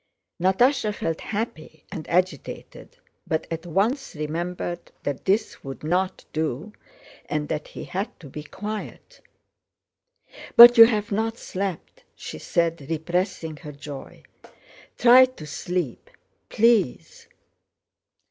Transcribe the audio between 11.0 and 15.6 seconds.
not slept," she said, repressing her joy. "Try to